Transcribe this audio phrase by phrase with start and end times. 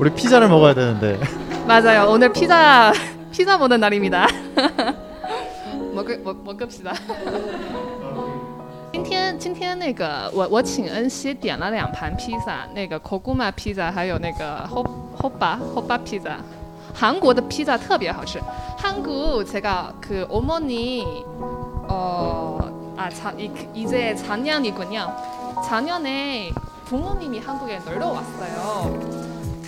[0.00, 1.18] 우리 피자를 먹어야 되는데.
[1.66, 2.08] 맞아요.
[2.10, 2.92] 오늘 피자
[3.32, 4.28] 피자 먹는 날입니다.
[5.94, 6.92] 먹을 먹 먹읍시다.
[8.92, 14.82] 今天今天那个我我请恩熙点了两盘披萨，那个 Koguma 披萨还有那个 Ho
[15.18, 16.38] Hoba Hoba 披萨。
[16.94, 18.40] 韩国的披萨特别好吃。
[18.78, 21.04] 한국제가그어머니
[21.88, 23.10] 어아
[23.74, 25.14] 이제 작년이군요.
[25.68, 26.50] 작년에
[26.86, 29.39] 부모님이 한국에 놀러 왔어요.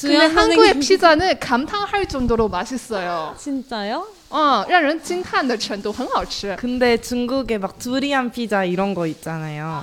[0.00, 3.34] 근데 주연 한국의 선생님 피자는 감탄할 정도로 맛있어요.
[3.38, 4.06] 진짜요?
[4.28, 6.54] 哦，让人惊叹的程度，很好吃。
[6.56, 9.82] 근데 중국에 막 두리안 피자 이런 거 있잖아요.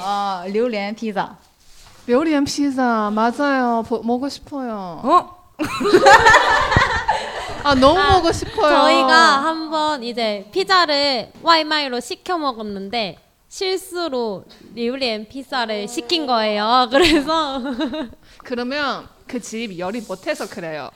[0.00, 1.36] 아, 榴莲披萨.
[2.06, 3.84] 榴莲 피자 맞아요.
[3.86, 5.00] 보- 먹고 싶어요.
[5.04, 5.44] 어?
[7.62, 8.76] 아 너무 아, 먹고 싶어요.
[8.82, 16.88] 저희가 한번 이제 피자를 와이마이로 시켜 먹었는데 실수로 리우리엔 피자를 시킨 거예요.
[16.90, 17.60] 그래서
[18.48, 20.90] 그러면 그 집 요리 못해서 그래요.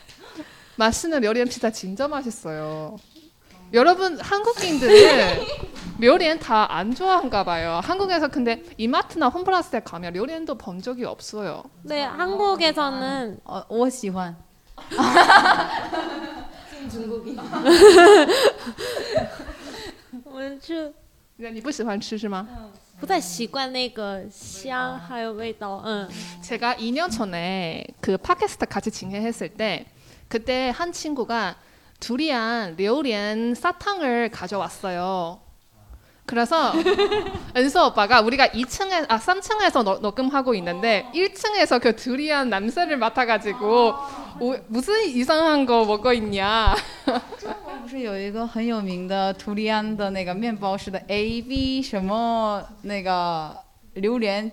[0.77, 2.97] 맛있는榴莲 피자 진짜 맛있어요.
[3.75, 4.89] 여러분 한국인들
[5.99, 7.81] 榴莲 다 안 좋아한가 봐요.
[7.83, 11.65] 한국에서 근데 이마트나 홈플러스에 가면 榴莲도 본 적이 없어요.
[11.83, 14.35] 네 한국에서는 哦，我喜欢。
[20.25, 20.93] 我们去
[21.37, 22.47] 你不喜欢吃是吗？
[23.03, 25.83] 不太习惯那个香还有味道。
[25.85, 26.09] 嗯，
[26.43, 29.87] 제가 2년 전에 그 팟캐스트 같이 진행했을 때
[30.29, 31.57] 그때 한 친구가
[32.01, 35.41] 두리안榴莲 사탕을 가져왔어요.
[36.33, 36.73] 그래서
[37.57, 43.95] 은서 오빠가 우리가 2층에 아 3층에서 너, 녹음하고 있는데 1층에서 그 두리안 냄새를 맡아가지고
[44.41, 46.75] 오, 무슨 이상한 거 먹고 있냐
[47.83, 53.57] 不是有一个很有名的图利安的那个面包师的 A V 什么那个
[53.95, 54.51] 榴莲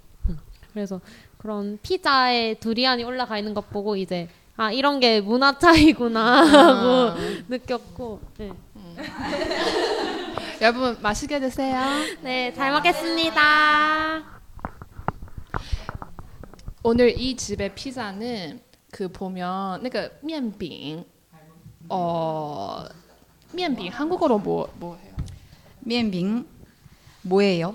[0.74, 0.74] 음.
[0.74, 1.00] 그래서
[1.38, 8.20] 그런 피자에 두리안이 올라가 있는 것 보고 이제 아 이런 게 문화 차이구나 하고 느꼈고
[8.38, 8.52] 네.
[10.60, 11.80] 여러분 맛있게 드세요.
[12.22, 14.40] 네, 잘 먹겠습니다.
[16.82, 18.60] 오늘 이 집의 피자는
[18.90, 21.04] 그 보면 那个面饼,
[21.88, 22.84] 어,
[23.52, 25.14] 面饼 한국어로 뭐 뭐해요?
[25.80, 26.46] 面饼
[27.22, 27.74] 뭐예요?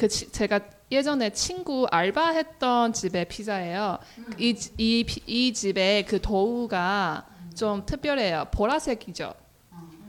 [0.00, 0.60] 그제가
[0.90, 3.98] 예전에 친구 알바했던 집의 피자예요.
[4.38, 8.46] 이, 지- 이, 피- 이 집의 그 도우가 좀 특별해요.
[8.50, 9.34] 보라색이죠.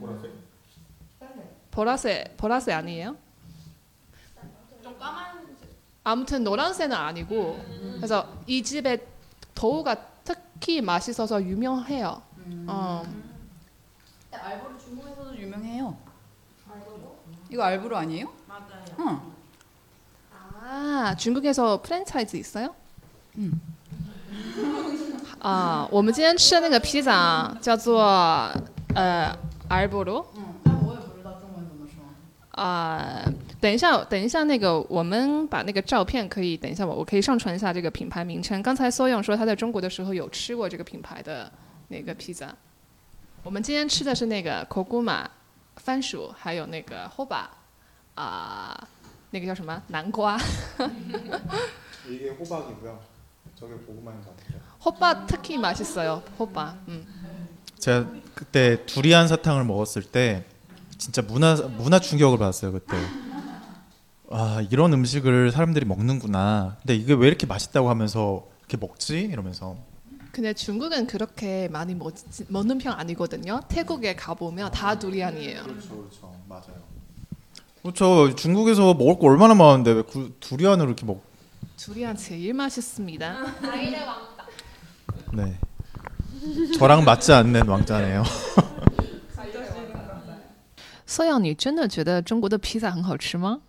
[0.00, 0.32] 보라색?
[1.70, 3.16] 보라색 보라색 아니에요?
[6.04, 7.62] 아무튼 노란색은 아니고
[7.96, 9.06] 그래서 이 집의
[9.54, 9.94] 도우가
[10.24, 12.22] 특히 맛있어서 유명해요.
[12.66, 13.02] 어.
[14.32, 15.96] 알보로 중국에서도 유명해요.
[17.50, 18.32] 이거 알보로 아니에요?
[18.48, 19.41] 맞아요.
[20.71, 22.73] 아 중국에서 프랜차이즈 있어요?
[25.39, 28.03] 啊，我们今天吃的那个披萨叫做
[28.95, 29.31] 呃
[29.67, 30.43] 阿尔波罗 응.
[30.65, 32.61] 아, 我也不知道中文怎么说。
[32.61, 33.23] 啊、
[33.61, 38.61] 等一下，等一下，那个我们把那个照片可以等一下我我可以上传一下这个品牌名称。
[38.63, 41.51] 刚才搜勇说他在中国的时候有吃过这个品牌的
[41.89, 42.53] 那个披萨。
[43.43, 45.23] 我们今天吃的是那个 koguma
[45.75, 47.45] 番薯，还有那个 hoba
[48.15, 48.87] 啊、
[49.31, 50.37] 那个叫什么南瓜
[52.09, 52.99] 이게 호박이고요.
[53.55, 54.61] 저게 고구마인 것 같아요.
[54.85, 56.23] 호바 특히 맛있어요.
[56.39, 56.77] 호바.
[56.87, 57.05] 음.
[57.79, 60.45] 제가 그때 두리안 사탕을 먹었을 때
[60.97, 62.97] 진짜 문화 문화 충격을 받았어요 그때.
[64.29, 66.77] 아 이런 음식을 사람들이 먹는구나.
[66.81, 69.19] 근데 이게 왜 이렇게 맛있다고 하면서 이렇게 먹지?
[69.19, 69.77] 이러면서
[70.31, 72.13] 근데 중국은 그렇게 많이 먹,
[72.49, 73.61] 먹는 편 아니거든요.
[73.69, 75.63] 태국에 가보면 다 두리안이에요.
[75.63, 76.83] 그렇죠 그렇죠 맞아요.
[77.81, 81.23] 그렇죠 중국에서 먹을 거 얼마나 많은데 왜 구- 두리안을 이렇게 먹?
[81.77, 83.45] 두리안 제일 맛있습니다.
[85.33, 85.57] 네.
[86.77, 88.23] 저랑 맞지 않는 왕자네요.
[91.05, 93.61] 所阳，你真的觉得中国的披萨很好吃吗？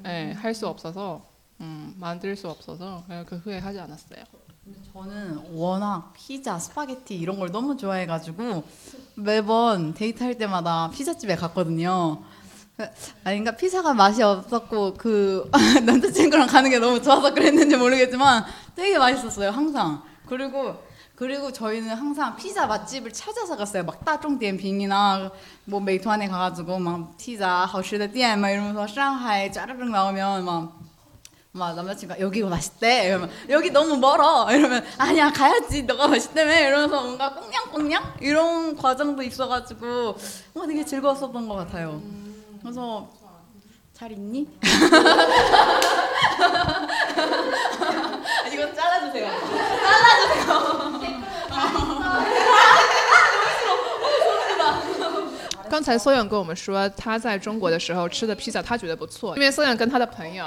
[0.06, 1.26] 예, 할수 없어서
[1.62, 4.24] 음, 만들 수 없어서 그 후에 하지 않았어요.
[4.94, 8.64] 저는 워낙 피자, 스파게티 이런 걸 너무 좋아해가지고
[9.16, 12.24] 매번 데이트할 때마다 피자집에 갔거든요.
[13.24, 15.50] 아닌가 피자가 맛이 없었고 그
[15.86, 18.44] 남자친구랑 가는 게 너무 좋아서 그랬는지 모르겠지만
[18.77, 20.03] 되게 맛있었어요 항상.
[20.27, 20.77] 그리고
[21.17, 23.85] 그리고 저희는 항상 피자 맛집을 찾아서 갔어요.
[23.85, 25.31] 막 따종디엔빙이나
[25.67, 30.91] 뭐 메이투안에 가가지고 막 피자 好吃的店막 이러면서 상하이 짜르륵 나오면 막
[31.53, 37.35] 막 남자친구가 여기가 맛있대 이러면 여기 너무 멀어 이러면 아니야 가야지 너가 맛있다며 이러면서 뭔가
[37.35, 40.17] 꽁냥꽁냥 이런 과정도 있어가지고
[40.55, 42.01] 뭔가 되게 즐거웠었던 것 같아요
[42.63, 43.09] 그래서
[43.93, 44.47] 잘 있니?
[48.55, 49.29] 이거 잘라주세요
[55.71, 60.45] 刚才搜勇跟我们说，他在中国的时候吃的披萨，他觉得不错，因为搜勇跟他的朋友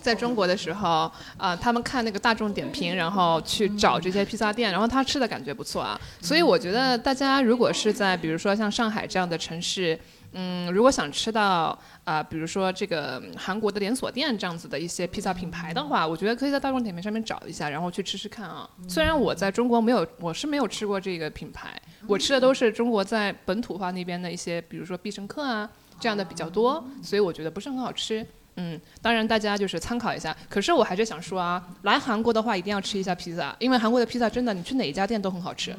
[0.00, 6.00] 在中国的时候，啊、他们看那个大众点评，然后去找这些披萨店，然后他吃的感觉不错啊。
[6.22, 10.00] 所以我觉得大家如果是在比如说像上海这样的城市，
[10.37, 18.69] 嗯，如果想吃到啊、比如说这个嗯韩国的连锁店这样子的一些披萨品牌的话，我觉得可以在大众点评上面找一下，然后去吃吃看啊。
[18.87, 28.25] 虽然我在中国没有，我是没有吃过这个品牌，我吃的都是中国在本土化那边的一些，比如说必胜客啊这样的比较多，所以我觉得不是很好吃。
[28.57, 30.35] 嗯，当然大家就是参考一下。
[30.49, 35.75] 可是我还是想说啊，来韩国的话一定要吃一下披萨，因为韩国的披萨真的，你去哪一家店都很好吃。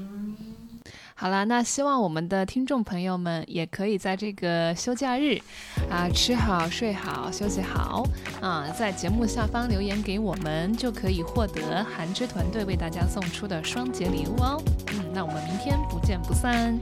[1.18, 5.40] 好啦，那希望我们的听众朋友们也可以在这个休假日，
[5.90, 8.06] 啊，吃好睡好休息好
[8.42, 14.62] 啊，在节目下方留言给我们，就可以获得韩之团队为大家送出的双节礼物哦。
[14.92, 16.78] 嗯，那我们明天不见不散。